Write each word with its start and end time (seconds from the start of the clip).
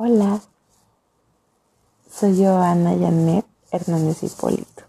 Hola, 0.00 0.40
soy 2.08 2.36
Joana 2.40 2.90
Janet 2.90 3.44
Hernández 3.72 4.22
Hipólito 4.22 4.84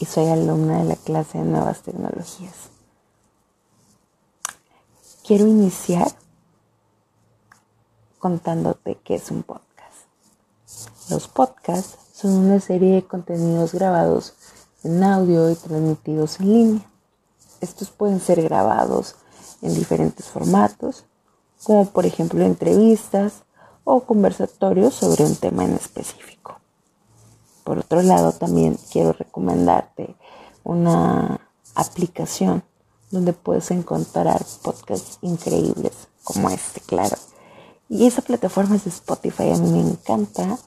y 0.00 0.04
soy 0.04 0.26
alumna 0.26 0.78
de 0.78 0.84
la 0.84 0.96
clase 0.96 1.38
de 1.38 1.44
Nuevas 1.44 1.82
Tecnologías. 1.82 2.70
Quiero 5.24 5.46
iniciar 5.46 6.08
contándote 8.18 8.98
qué 9.04 9.14
es 9.14 9.30
un 9.30 9.44
podcast. 9.44 10.08
Los 11.08 11.28
podcasts 11.28 11.96
son 12.12 12.32
una 12.32 12.58
serie 12.58 12.94
de 12.96 13.06
contenidos 13.06 13.72
grabados 13.72 14.34
en 14.82 15.04
audio 15.04 15.48
y 15.52 15.54
transmitidos 15.54 16.40
en 16.40 16.52
línea. 16.52 16.90
Estos 17.60 17.90
pueden 17.90 18.18
ser 18.18 18.42
grabados 18.42 19.14
en 19.62 19.72
diferentes 19.72 20.26
formatos, 20.26 21.04
como 21.62 21.88
por 21.90 22.06
ejemplo 22.06 22.44
entrevistas, 22.44 23.44
o 23.90 24.02
conversatorios 24.02 24.92
sobre 24.92 25.24
un 25.24 25.34
tema 25.34 25.64
en 25.64 25.72
específico. 25.72 26.60
Por 27.64 27.78
otro 27.78 28.02
lado, 28.02 28.32
también 28.32 28.78
quiero 28.92 29.14
recomendarte 29.14 30.14
una 30.62 31.40
aplicación 31.74 32.62
donde 33.10 33.32
puedes 33.32 33.70
encontrar 33.70 34.44
podcasts 34.62 35.16
increíbles 35.22 35.92
como 36.22 36.50
este, 36.50 36.82
claro. 36.82 37.16
Y 37.88 38.06
esa 38.06 38.20
plataforma 38.20 38.76
es 38.76 38.86
Spotify. 38.86 39.52
A 39.52 39.56
mí 39.56 39.70
me 39.70 39.80
encanta 39.80 40.58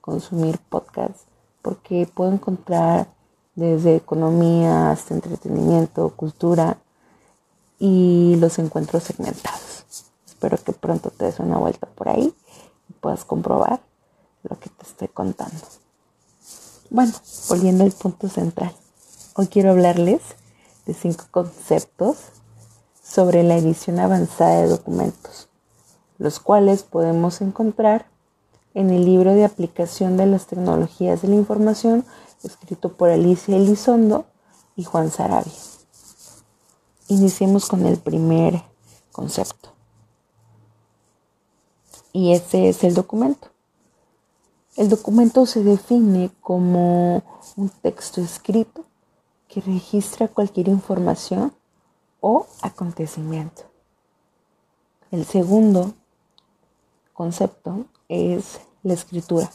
consumir 0.00 0.58
podcasts 0.58 1.24
porque 1.62 2.08
puedo 2.14 2.32
encontrar 2.32 3.08
desde 3.56 3.96
economía 3.96 4.92
hasta 4.92 5.14
entretenimiento, 5.14 6.10
cultura 6.10 6.78
y 7.80 8.36
los 8.36 8.56
encuentro 8.60 9.00
segmentados. 9.00 9.84
Espero 10.24 10.56
que 10.62 10.72
pronto 10.72 11.10
te 11.10 11.24
des 11.24 11.40
una 11.40 11.58
vuelta 11.58 11.88
comprobar 13.48 13.80
lo 14.42 14.60
que 14.60 14.68
te 14.68 14.84
estoy 14.84 15.08
contando. 15.08 15.56
Bueno, 16.90 17.12
volviendo 17.48 17.84
al 17.84 17.92
punto 17.92 18.28
central. 18.28 18.74
Hoy 19.36 19.46
quiero 19.46 19.70
hablarles 19.70 20.20
de 20.84 20.92
cinco 20.92 21.24
conceptos 21.30 22.18
sobre 23.02 23.42
la 23.42 23.56
edición 23.56 24.00
avanzada 24.00 24.60
de 24.60 24.68
documentos, 24.68 25.48
los 26.18 26.40
cuales 26.40 26.82
podemos 26.82 27.40
encontrar 27.40 28.06
en 28.74 28.90
el 28.90 29.06
libro 29.06 29.32
de 29.32 29.46
aplicación 29.46 30.18
de 30.18 30.26
las 30.26 30.46
tecnologías 30.46 31.22
de 31.22 31.28
la 31.28 31.36
información 31.36 32.04
escrito 32.42 32.98
por 32.98 33.08
Alicia 33.08 33.56
Elizondo 33.56 34.26
y 34.76 34.84
Juan 34.84 35.10
Sarabia. 35.10 35.52
Iniciemos 37.08 37.66
con 37.66 37.86
el 37.86 37.96
primer 37.96 38.62
concepto 39.10 39.77
y 42.12 42.32
ese 42.32 42.68
es 42.68 42.84
el 42.84 42.94
documento. 42.94 43.48
El 44.76 44.88
documento 44.88 45.44
se 45.46 45.62
define 45.64 46.30
como 46.40 47.22
un 47.56 47.68
texto 47.68 48.20
escrito 48.20 48.84
que 49.48 49.60
registra 49.60 50.28
cualquier 50.28 50.68
información 50.68 51.52
o 52.20 52.46
acontecimiento. 52.62 53.62
El 55.10 55.24
segundo 55.24 55.94
concepto 57.12 57.86
es 58.08 58.60
la 58.82 58.94
escritura. 58.94 59.50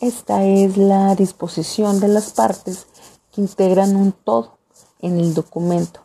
Esta 0.00 0.44
es 0.44 0.76
la 0.76 1.14
disposición 1.14 2.00
de 2.00 2.08
las 2.08 2.32
partes 2.32 2.86
que 3.32 3.40
integran 3.40 3.96
un 3.96 4.12
todo 4.12 4.58
en 5.00 5.18
el 5.18 5.34
documento 5.34 6.00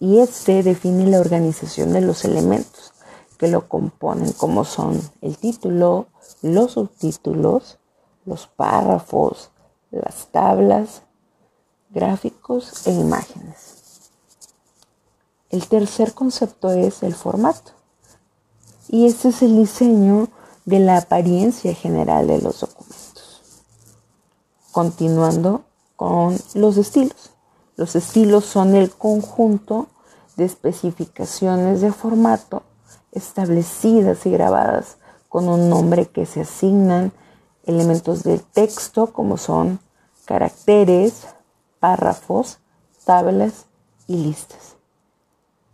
y 0.00 0.18
este 0.18 0.62
define 0.62 1.06
la 1.06 1.20
organización 1.20 1.92
de 1.92 2.02
los 2.02 2.24
elementos 2.24 2.92
que 3.36 3.48
lo 3.48 3.68
componen, 3.68 4.32
como 4.32 4.64
son 4.64 5.00
el 5.20 5.36
título, 5.36 6.06
los 6.42 6.72
subtítulos, 6.72 7.78
los 8.24 8.46
párrafos, 8.46 9.50
las 9.90 10.26
tablas, 10.28 11.02
gráficos 11.90 12.86
e 12.86 12.92
imágenes. 12.92 14.10
El 15.50 15.66
tercer 15.68 16.12
concepto 16.12 16.70
es 16.70 17.02
el 17.02 17.14
formato. 17.14 17.72
Y 18.88 19.06
este 19.06 19.28
es 19.28 19.42
el 19.42 19.56
diseño 19.56 20.28
de 20.64 20.80
la 20.80 20.98
apariencia 20.98 21.74
general 21.74 22.26
de 22.26 22.40
los 22.40 22.60
documentos. 22.60 23.40
Continuando 24.72 25.64
con 25.96 26.36
los 26.54 26.76
estilos. 26.76 27.30
Los 27.76 27.94
estilos 27.96 28.44
son 28.44 28.74
el 28.74 28.90
conjunto 28.90 29.86
de 30.36 30.44
especificaciones 30.44 31.80
de 31.80 31.92
formato 31.92 32.62
establecidas 33.16 34.26
y 34.26 34.30
grabadas 34.30 34.98
con 35.28 35.48
un 35.48 35.68
nombre 35.68 36.06
que 36.06 36.26
se 36.26 36.42
asignan 36.42 37.12
elementos 37.64 38.22
del 38.22 38.42
texto 38.42 39.12
como 39.12 39.38
son 39.38 39.80
caracteres, 40.24 41.26
párrafos, 41.80 42.58
tablas 43.04 43.66
y 44.06 44.18
listas. 44.18 44.76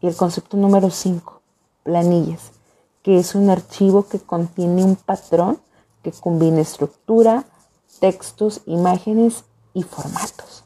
Y 0.00 0.06
el 0.06 0.16
concepto 0.16 0.56
número 0.56 0.91
5, 0.91 1.42
planillas, 1.82 2.52
que 3.02 3.19
es 3.19 3.34
un 3.34 3.50
archivo 3.50 4.06
que 4.08 4.20
contiene 4.20 4.84
un 4.84 4.97
patrón 4.97 5.60
que 6.02 6.12
combina 6.12 6.60
estructura, 6.60 7.44
textos, 8.00 8.62
imágenes 8.66 9.44
y 9.75 9.82
formatos. 9.82 10.64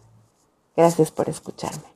Gracias 0.76 1.10
por 1.10 1.28
escucharme. 1.28 1.95